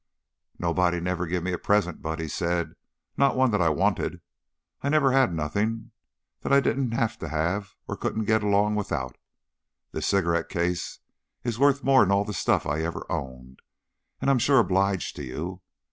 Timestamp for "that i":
3.51-3.69, 6.39-6.59